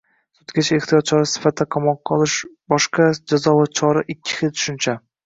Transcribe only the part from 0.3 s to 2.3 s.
sudgacha ehtiyot chorasi sifatida qamoqqa